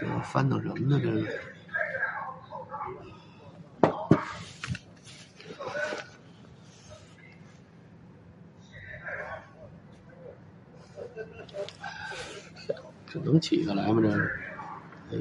[0.00, 1.00] 这翻腾什么呢？
[1.02, 1.40] 这是。
[13.06, 14.00] 这能起得来吗？
[14.02, 14.40] 这是，
[15.10, 15.18] 哎，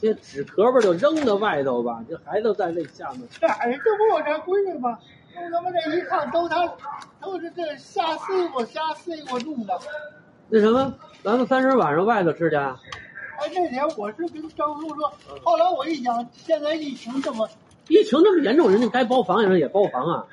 [0.00, 3.22] 这纸壳儿就扔到外头吧，这孩子在那下面。
[3.30, 4.98] 这 这不我这闺女吗？
[5.36, 6.66] 我他妈这一看都他，
[7.20, 9.78] 都是这瞎碎过瞎碎过弄的。
[10.48, 10.92] 那什么，
[11.22, 12.56] 咱们三十晚上外头吃去。
[12.56, 12.76] 哎，
[13.54, 17.48] 那天我是跟张叔说，后来我一想，现在疫情这么
[17.88, 20.24] 疫情那么严重，人家该包房人也包房啊，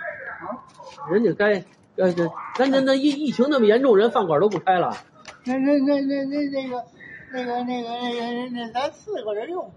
[0.41, 1.63] 啊人家该
[1.95, 4.97] 该这咱咱咱疫疫情那么严重，人饭馆都不开了。
[5.45, 6.83] 那那那那那那个
[7.31, 9.71] 那个那个那个那咱四个人又不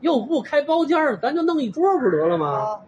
[0.00, 2.80] 又不开包间儿，咱就弄一桌不得了吗？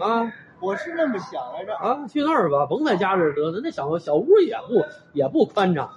[0.00, 1.74] 啊，啊我是那么想来着。
[1.74, 3.60] 啊，去那儿吧，甭在家这儿得了。
[3.62, 5.90] 那小小屋也不也不宽敞，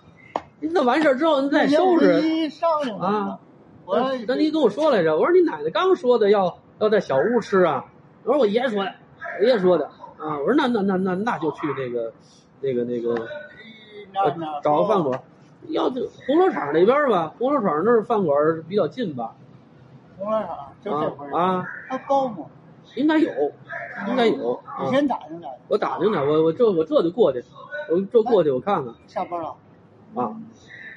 [0.59, 2.22] 那完事儿之后你再收拾。
[2.22, 3.39] 一商量啊，
[3.86, 7.86] 我那那你跟我说来着，我说你奶奶刚说的要要在小屋吃啊，
[8.23, 8.95] 我说我爷说的，
[9.40, 9.86] 我爷说的
[10.17, 12.12] 啊，我说那那那那那就去那个
[12.59, 13.16] 那个那个
[14.64, 15.22] 找个饭馆，
[15.70, 18.36] 要就红楼场那边吧，红楼场那儿饭馆
[18.68, 19.36] 比较近吧，
[20.18, 22.46] 红楼场就这会儿，啊啊，他高吗？
[22.96, 23.30] 应该有，
[24.08, 24.54] 应该有。
[24.66, 25.58] 啊你先打听打听。
[25.68, 27.44] 我打听打，我我这我这就过去，
[27.90, 29.56] 我这过去我看看下班了，
[30.16, 30.36] 啊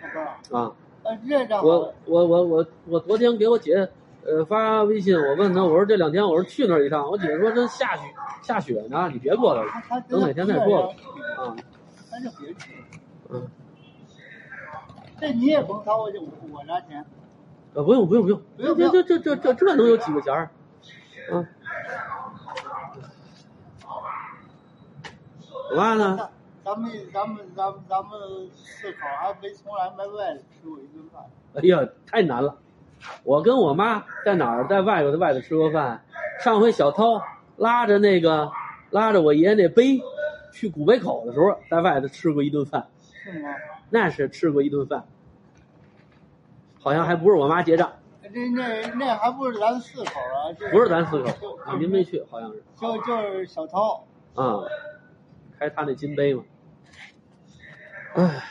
[0.01, 0.59] 下班了。
[0.59, 0.73] 啊。
[1.05, 3.89] 呃，这张我我我我我昨天给我姐
[4.27, 8.03] 呃发微信，我问她，我说这两天我说去那儿一趟，我姐说这下雪
[8.43, 9.71] 下雪呢，你别过来了
[10.09, 10.95] 等哪天再说吧
[11.39, 11.57] 啊。
[12.11, 12.79] 那就别去了。
[13.31, 13.49] 嗯，
[15.21, 17.05] 这你也甭掏我这我拿钱。
[17.75, 20.51] 呃不用不用不用，不用这这这这这这能有几个钱儿？
[21.31, 21.47] 啊，
[25.71, 26.31] 我妈呢？
[26.65, 28.11] 咱们咱们咱们咱们
[28.55, 31.23] 四口还没从来没外头吃过一顿饭。
[31.55, 32.57] 哎呀，太难了！
[33.23, 36.03] 我跟我妈在哪儿，在外头在外头吃过饭。
[36.43, 37.23] 上回小涛
[37.57, 38.51] 拉着那个
[38.91, 40.01] 拉着我爷爷那杯
[40.53, 42.87] 去古北口的时候，在外头吃过一顿饭，
[43.23, 43.55] 是吗？
[43.91, 45.05] 那是吃过一顿饭，
[46.81, 50.53] 好像还不是我妈结账，那那那还不是咱四口啊？
[50.59, 54.05] 这不是咱四口就啊，您没去，好像是就就是小涛。
[54.35, 54.61] 啊，
[55.59, 56.45] 开他那金杯嘛。
[58.15, 58.45] 唉，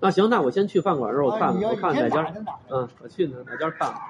[0.00, 2.34] 那行，那我先去饭馆那儿，我看看，啊我看看哪家
[2.68, 4.00] 嗯，我去哪哪家看看。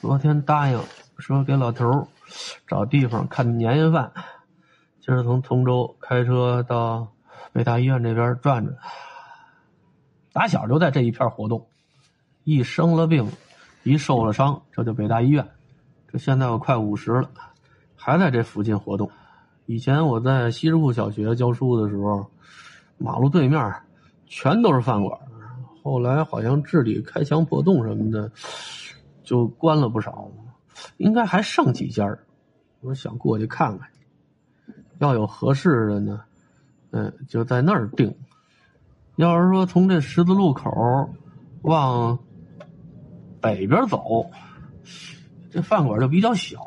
[0.00, 0.80] 昨天答应
[1.18, 2.06] 说给老头儿
[2.66, 4.12] 找地方看年夜饭，
[5.08, 7.14] 这是从通州开车到
[7.54, 8.76] 北大医院这边转转。
[10.34, 11.66] 打小就在这一片活动，
[12.44, 13.26] 一生了病，
[13.84, 15.48] 一受了伤，这就北大医院。
[16.12, 17.30] 这现在我快五十了，
[17.96, 19.10] 还在这附近活动。
[19.64, 22.30] 以前我在西直库小学教书的时候，
[22.98, 23.74] 马路对面
[24.26, 25.18] 全都是饭馆。
[25.82, 28.30] 后来好像治理开墙破洞什么的，
[29.24, 30.30] 就关了不少，
[30.98, 32.06] 应该还剩几家
[32.82, 33.88] 我想过去看看，
[34.98, 36.20] 要有合适的呢，
[36.90, 38.14] 嗯，就在那儿定。
[39.16, 41.10] 要是说从这十字路口
[41.62, 42.18] 往
[43.40, 44.30] 北边走，
[45.50, 46.60] 这饭馆就比较小，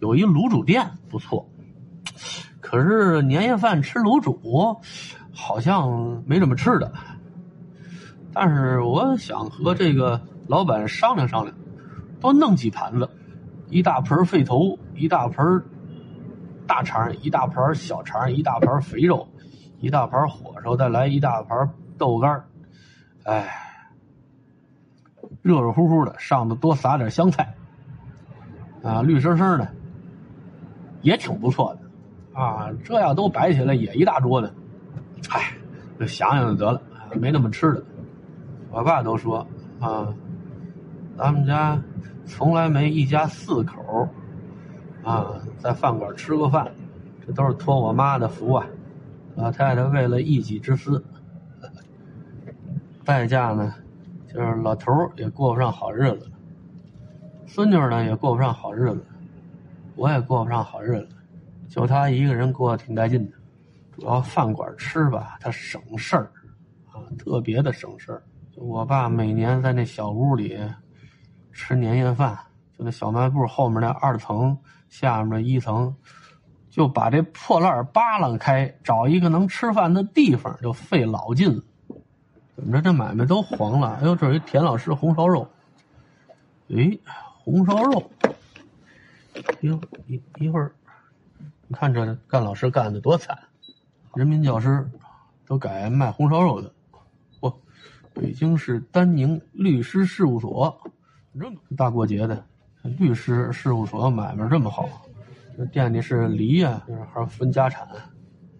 [0.00, 1.48] 有一卤煮店不错。
[2.60, 4.80] 可是年夜饭吃卤煮，
[5.34, 6.92] 好像没怎么吃的。
[8.32, 11.54] 但是我想和这个老板商量商量，
[12.18, 13.10] 多弄几盘子，
[13.68, 15.62] 一大盆肺头，一大盆
[16.66, 19.28] 大肠，一大盘小肠，一大盘肥肉，
[19.80, 22.44] 一大盘火烧，再来一大盘豆干儿
[23.24, 23.54] 哎，
[25.42, 27.54] 热热乎乎的，上头多撒点香菜，
[28.82, 29.68] 啊，绿生生的，
[31.02, 34.52] 也挺不错的，啊，这要都摆起来也一大桌子，
[35.28, 35.52] 嗨，
[35.98, 36.82] 就想想就得了，
[37.20, 37.84] 没那么吃的。
[38.70, 39.46] 我爸都说
[39.80, 40.12] 啊，
[41.18, 41.80] 咱们家
[42.24, 44.08] 从来没一家四口
[45.02, 46.72] 啊在饭馆吃过饭，
[47.26, 48.66] 这都是托我妈的福啊。
[49.34, 51.02] 老太太为了一己之私，
[53.04, 53.74] 代价呢，
[54.26, 56.30] 就是老头也过不上好日子，
[57.46, 59.04] 孙女呢也过不上好日子，
[59.96, 61.08] 我也过不上好日子，
[61.68, 63.36] 就他一个人过得挺带劲的。
[63.92, 66.30] 主要饭馆吃吧，它省事儿
[66.90, 68.22] 啊，特别的省事儿。
[68.56, 70.58] 我爸每年在那小屋里
[71.52, 72.38] 吃年夜饭，
[72.76, 74.56] 就那小卖部后面那二层
[74.92, 75.96] 下面一层，
[76.68, 81.62] 就把这破烂扒拉开，找一个能吃饭的地方，就费老劲了。
[82.54, 83.96] 怎么着，这买卖都黄了？
[84.02, 85.48] 哎呦，这有一田老师红烧肉。
[86.68, 87.00] 诶，
[87.38, 88.10] 红烧肉。
[89.62, 90.72] 哟，一一会儿，
[91.68, 93.38] 你看这干老师干的多惨，
[94.14, 94.90] 人民教师
[95.46, 96.70] 都改卖红烧肉的。
[97.40, 97.54] 嚯，
[98.12, 100.82] 北京市丹宁律师事务所，
[101.40, 102.44] 这大过节的，
[102.82, 104.88] 律师事务所买卖这么好，
[105.56, 106.82] 这店里是离呀，
[107.12, 107.86] 还是分家产，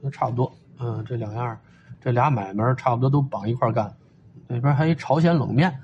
[0.03, 0.53] 都差不多。
[0.79, 1.59] 嗯，这两样，
[2.01, 3.93] 这俩买卖差不多都绑一块干。
[4.47, 5.77] 那边还一朝鲜冷面，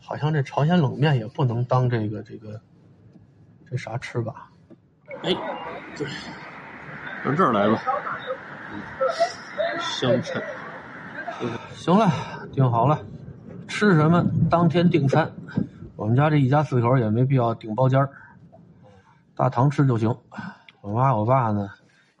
[0.00, 2.60] 好像这朝鲜冷面也不能当这个这个。
[3.70, 4.50] 这啥吃吧？
[5.22, 5.34] 哎，
[5.96, 6.06] 对，
[7.24, 7.82] 上这儿来吧。
[9.80, 10.42] 香菜。
[11.74, 12.10] 行了，
[12.52, 13.00] 订好了，
[13.66, 15.32] 吃什么当天订餐。
[15.96, 18.10] 我们家这一家四口也没必要订包间儿，
[19.36, 20.14] 大堂吃就行。
[20.80, 21.68] 我妈我爸呢，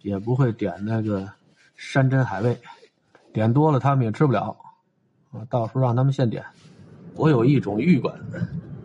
[0.02, 1.28] 也不会点那个
[1.74, 2.60] 山珍海味，
[3.32, 4.56] 点多了他们也吃不了。
[5.32, 6.44] 啊，到时候让他们现点。
[7.14, 8.12] 我有一种预感，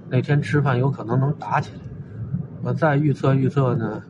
[0.09, 1.81] 那天吃饭有可能能打起来。
[2.63, 4.01] 我再预测预测呢，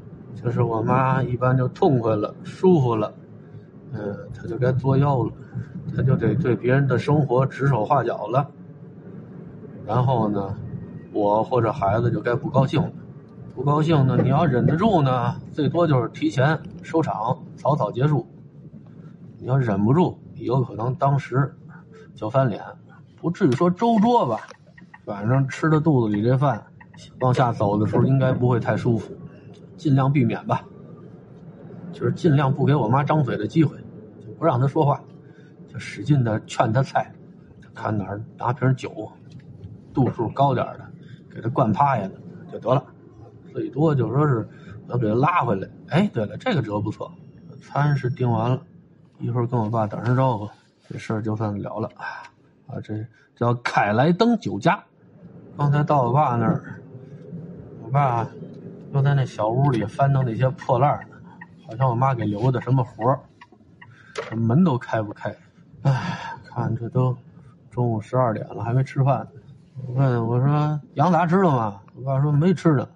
[0.41, 3.13] 就是我妈一般就痛快了、舒服了，
[3.93, 5.31] 嗯，她就该作妖了，
[5.95, 8.49] 她就得对别人的生活指手画脚了。
[9.85, 10.55] 然后呢，
[11.17, 12.81] 我或者孩子就该不高兴。
[13.55, 18.27] 不高兴呢，你要忍得住呢，最多就是提前收场，草草结束。
[19.39, 21.55] 你要忍不住，有可能当时
[22.13, 22.63] 就翻脸，
[23.19, 24.41] 不至于说周桌吧，
[25.05, 26.63] 反正吃的肚子里这饭。
[27.19, 29.11] 往下走的时候应该不会太舒服，
[29.75, 30.63] 尽量避免吧。
[31.93, 33.75] 就是尽量不给我妈张嘴的机会，
[34.19, 35.01] 就不让她说话，
[35.67, 37.11] 就使劲的劝她菜，
[37.73, 39.11] 看哪儿拿瓶酒，
[39.93, 40.86] 度数高点的，
[41.37, 42.13] 给他灌趴下的
[42.51, 42.83] 就得了。
[43.53, 44.49] 最多就说是
[44.87, 45.69] 要给他拉回来。
[45.89, 47.11] 哎，对了，这个辙不错，
[47.61, 48.59] 餐是订完了，
[49.19, 50.49] 一会儿跟我爸打声招呼，
[50.89, 51.87] 这事儿就算了了。
[52.65, 53.05] 啊，这
[53.35, 54.83] 叫凯莱登酒家，
[55.55, 56.81] 刚才到我爸那儿。
[57.83, 58.27] 我爸
[58.93, 60.99] 又在那小屋里翻腾那些破烂，
[61.67, 63.19] 好像我妈给留的什么活儿，
[64.35, 65.35] 门都开不开。
[65.83, 67.15] 唉，看这都
[67.69, 69.27] 中午十二点了，还没吃饭。
[69.29, 69.46] 我
[69.85, 72.87] 我问我说：“羊杂吃了吗？”我爸说：“没吃呢。”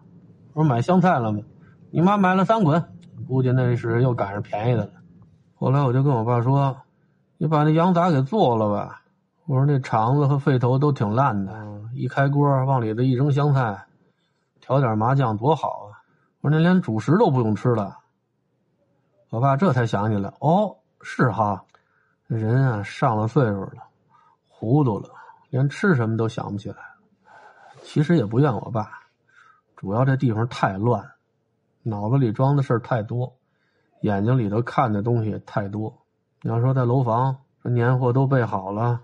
[0.53, 1.41] 我说：“买香菜了吗？”
[1.91, 2.83] 你妈买了三捆，
[3.27, 4.91] 估计那是又赶上便宜的了。
[5.55, 6.75] 后来我就跟我爸说
[7.37, 9.01] ：“你把那羊杂给做了吧。”
[9.45, 11.53] 我说：“那肠子和肺头都挺烂的，
[11.93, 13.85] 一开锅往里头一扔香菜。”
[14.61, 15.99] 调点麻酱多好啊！
[16.41, 17.97] 我说那连主食都不用吃了。
[19.29, 21.63] 我爸这才想起来，哦，是哈，
[22.27, 23.83] 人啊上了岁数了，
[24.47, 25.09] 糊涂了，
[25.51, 26.77] 连吃什么都想不起来。
[27.83, 28.89] 其实也不怨我爸，
[29.75, 31.11] 主要这地方太乱，
[31.83, 33.37] 脑子里装的事儿太多，
[34.01, 36.05] 眼睛里头看的东西也太多。
[36.41, 39.01] 你要说在楼房，这年货都备好了，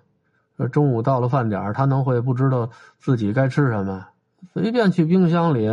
[0.58, 2.70] 这中午到了饭点他能会不知道
[3.00, 4.08] 自己该吃什么？
[4.54, 5.68] 随便去冰箱里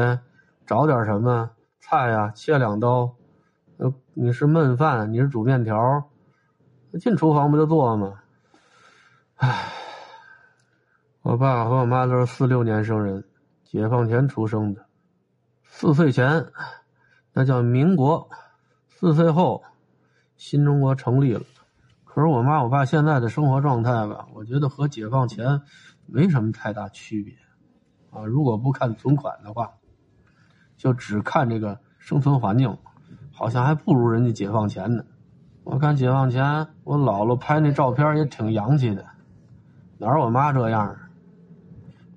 [0.67, 3.15] 找点什么菜呀，切两刀。
[3.77, 6.11] 呃，你是焖饭，你是煮面条，
[6.99, 8.21] 进厨房不就做吗？
[9.37, 9.69] 唉，
[11.25, 13.25] 我爸和我妈都是四六年生人，
[13.65, 14.85] 解放前出生的。
[15.63, 16.49] 四岁前
[17.33, 18.29] 那叫民国，
[18.91, 19.63] 四岁后
[20.37, 21.41] 新中国成立了。
[22.05, 25.63] 可是我妈我爸现在的生活状态吧，我觉得和解放前
[26.05, 27.35] 没什么太大区别。
[28.11, 29.73] 啊，如果不看存款的话，
[30.77, 32.77] 就只看这个生存环境，
[33.33, 35.03] 好像还不如人家解放前呢。
[35.63, 39.07] 我看解放前，我姥姥拍那照片也挺洋气的，
[39.97, 40.95] 哪有我妈这样？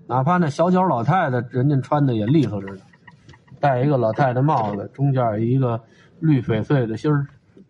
[0.07, 2.79] 哪怕那小脚老太太，人家穿的也利索着呢，
[3.59, 5.81] 戴一个老太太帽子，中间一个
[6.19, 7.27] 绿翡翠的芯儿。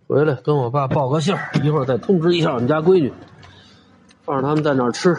[0.08, 3.12] 回来跟我爸报个信儿，一会儿再通知一下我们家闺女，
[4.24, 5.17] 放他们在那儿吃。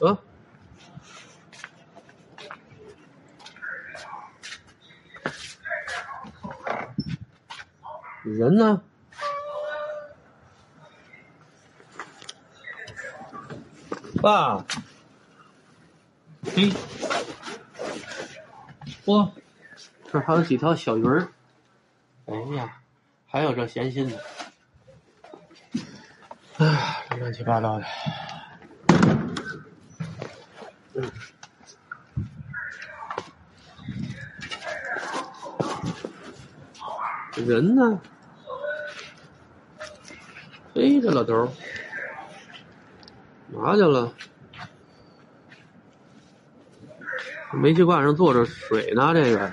[0.00, 0.18] 啊！
[8.26, 8.82] 人呢？
[14.20, 14.64] 爸，
[16.42, 16.72] 嘿，
[19.04, 19.30] 哇，
[20.10, 21.28] 这还有几条小鱼儿。
[22.26, 22.78] 哎呀！
[23.28, 24.20] 还有这闲心的，
[26.56, 27.84] 哎，乱七八糟的。
[30.94, 31.10] 嗯
[37.36, 38.00] 人呢？
[40.76, 41.48] 哎，这老头儿
[43.48, 44.12] 嘛去了？
[47.54, 49.50] 煤气罐上坐着水呢，这个。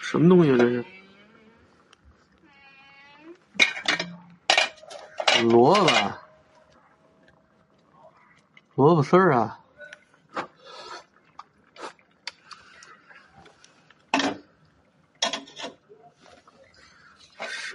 [0.00, 0.56] 什么东西？
[0.56, 0.82] 这是
[5.42, 5.90] 萝卜，
[8.76, 9.60] 萝卜丝儿啊。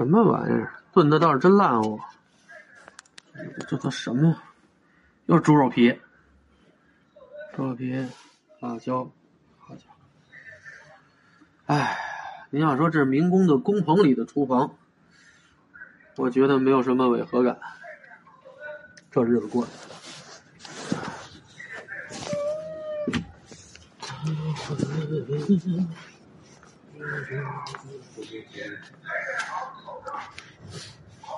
[0.02, 0.74] 什么玩意儿？
[0.92, 2.02] 炖的倒是真烂乎。
[3.68, 4.44] 这都什么呀？
[5.28, 6.00] 又是猪肉皮，
[7.56, 7.94] 猪肉皮，
[8.60, 9.12] 辣椒，
[9.60, 9.94] 好家伙！
[11.68, 12.00] 哎，
[12.50, 14.76] 您要说这是民工的工棚里的厨房，
[16.16, 17.60] 我觉得没有什么违和感。
[19.12, 19.72] 这日子过的。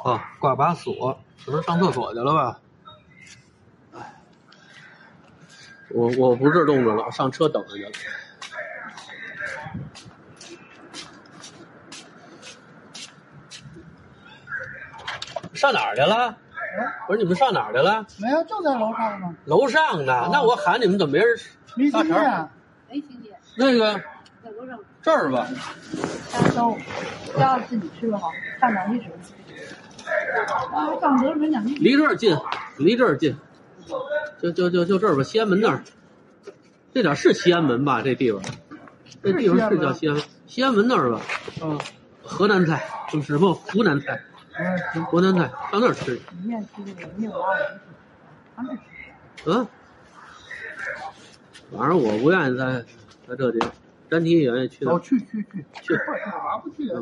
[0.03, 2.60] 啊，挂把锁，不是上厕所去了吧？
[3.93, 4.15] 哎，
[5.89, 7.91] 我我不是冻着了，上车等着去了。
[15.53, 16.38] 上哪儿去了？
[17.08, 18.05] 不是你们上哪儿去了？
[18.20, 19.34] 没有，就在楼上呢。
[19.46, 20.27] 楼上呢？
[20.34, 21.39] 那我喊你们怎么没人？
[21.77, 22.50] 没听见。
[22.89, 24.03] 没听见，那个
[25.02, 25.48] 这儿吧，
[26.32, 26.78] 大粥，
[27.38, 29.06] 要自己吃的好，上哪去吃？
[30.74, 31.50] 啊，上德门。
[31.80, 32.38] 离这儿近，
[32.78, 33.38] 离这儿近，
[34.42, 35.84] 就就就就这儿吧，西安门那儿。
[36.94, 38.02] 这点儿是西安门吧？
[38.02, 38.42] 这地方，
[39.24, 41.22] 这地方是叫西安西安门那儿吧？
[41.62, 41.80] 嗯，
[42.22, 44.22] 河南菜就是不湖南菜，
[44.94, 46.20] 嗯，湖南菜上那儿吃。
[49.46, 49.68] 嗯，
[51.76, 52.86] 反正我不愿意在
[53.28, 53.60] 在这地
[54.13, 55.00] 方，詹体愿意去那走儿。
[55.00, 57.01] 去去去去快去哪不去啊？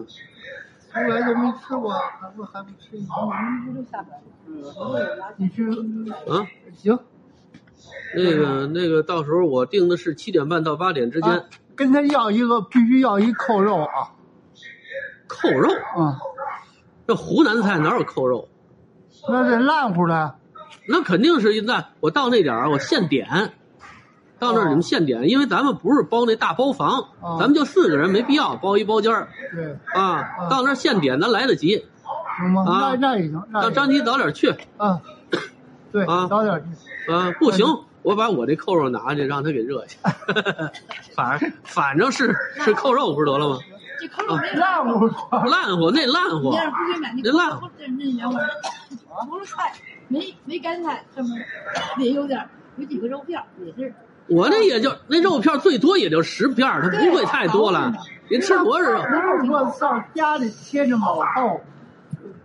[0.93, 2.97] 从来都没吃过，还不还不吃
[5.37, 5.65] 你去
[6.29, 6.99] 啊，行，
[8.13, 11.45] 那个那个，到时候我定的是七点半到八点之间啊，
[11.77, 14.11] 跟他要一个，必须要一扣肉啊！
[15.27, 15.69] 扣肉。
[15.95, 16.19] 啊，
[17.07, 18.49] 这湖南菜哪有扣肉？
[19.29, 20.35] 那得烂乎的。
[20.89, 23.53] 那肯定是那我到那点儿啊我现点，
[24.41, 30.49] 到那儿你们现点，因为咱们不是包那大包房，哦咱们就四个人，没必要包一包间儿对，啊。
[30.49, 31.85] 到那儿现点，咱来得及。
[32.37, 32.63] 行吗？
[32.67, 34.99] 啊那那也行，让张琪早点去啊，
[35.91, 36.59] 对，啊早点
[37.05, 37.13] 去。
[37.13, 37.67] 啊，不行，
[38.01, 39.99] 我把我这扣肉拿去，让他给热去。
[41.13, 43.59] 反正反正是是扣肉不是得了吗？
[43.99, 45.07] 这扣肉那烂乎。
[45.45, 48.43] 烂货那烂货你要是不给买那那烂口肉，这那两碗
[49.29, 49.71] 除了菜
[50.07, 51.45] 没没干菜，上面
[51.99, 53.93] 也有点儿有几个肉片儿，也是。
[54.27, 57.93] 我那也就那肉片最多也就十片，它不会太多了。
[58.29, 59.01] 您吃多少肉？
[59.01, 61.61] 不是说上家里切着毛厚，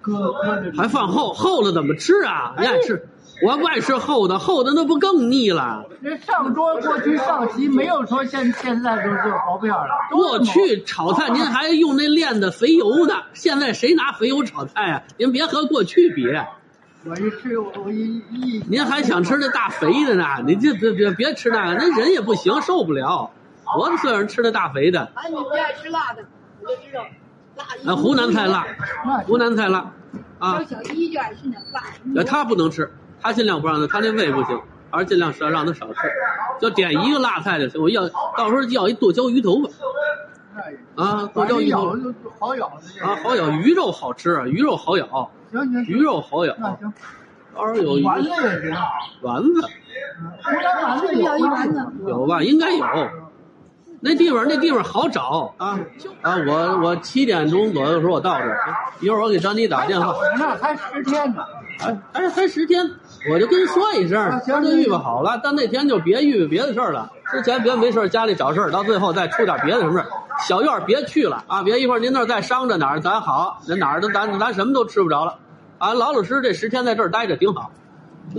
[0.00, 2.54] 搁搁着还放厚厚了怎么吃啊？
[2.58, 3.08] 你爱吃，
[3.46, 5.84] 我不爱吃厚的，厚的那不更腻了？
[6.00, 9.88] 那上桌过去上席没有说现现在都是薄片了。
[10.10, 15.02] 过去炒菜您还用那炼的肥油呢，现在谁拿肥油炒菜啊？
[15.18, 16.24] 您别和过去比，
[17.08, 20.24] 我一吃我一一，您还想吃那大肥的呢？
[20.44, 23.30] 您这别别别吃那个，那人也不行，受不了。
[23.78, 25.08] 我们岁数人吃那大肥的？
[25.14, 26.24] 哎，你不爱吃辣的，
[26.60, 27.06] 我就知道
[27.54, 27.92] 辣。
[27.92, 28.66] 啊，湖南菜辣，
[29.24, 29.92] 湖南菜辣，
[30.40, 31.84] 啊小，就爱吃那辣。
[32.16, 34.60] 呃，他不能吃，他尽量不让他，他那胃不行，
[34.90, 36.00] 还是尽量少让他少吃，
[36.60, 37.80] 就点一个辣菜就行。
[37.80, 39.70] 我要到时候要一剁椒鱼头吧，
[40.96, 41.94] 啊，剁椒鱼头
[42.38, 46.92] 好咬的啊，好咬，鱼肉好吃，啊鱼肉好咬，行行鱼肉好咬，那行，
[47.54, 48.76] 到时候有鱼丸子也行，
[49.22, 52.42] 丸子湖南丸子要一丸子，有吧？
[52.42, 52.84] 应该有。
[53.98, 55.80] 那地方那地方好找啊
[56.20, 56.36] 啊！
[56.46, 58.58] 我我七点钟左右的时候我到这儿，
[59.00, 60.14] 一会儿我给张妮打电话。
[60.38, 61.42] 那还十天呢。
[61.80, 62.88] 哎，还是才十天，
[63.32, 67.10] 我就跟你说一声，今儿就预备好了，但那天就别预备别的事儿了。
[67.32, 70.06] 之前别没事儿家里找事儿，到最后再出点别的什么事儿。
[70.40, 71.62] 小院儿别去了啊！
[71.62, 75.38] 别一会儿您那儿再伤着哪儿咱好，那哪儿都咱咱什么都吃不着了
[75.78, 75.92] 啊！
[75.94, 77.70] 老老实实这十天在这儿待着挺好，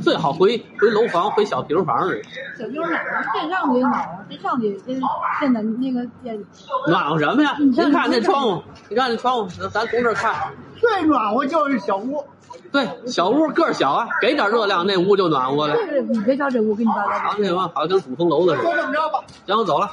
[0.02, 2.22] 最好回回楼房回小平房去，
[2.58, 5.00] 小妞哪儿电上去暖和，电上去现
[5.40, 6.38] 现在那个也
[6.88, 7.56] 暖和什么呀？
[7.60, 10.36] 您看那窗户，你看那窗户，咱咱从这儿看，
[10.76, 12.24] 最暖和就是小屋，
[12.72, 15.76] 对，小屋个儿小啊，给点热量那屋就暖和了。
[15.76, 18.70] 对对你别瞧这屋，给你爸爸好，那什么，好像跟鼓风楼子似的。
[18.70, 18.76] 就。
[18.76, 19.24] 这么着吧。
[19.46, 19.90] 行，我走了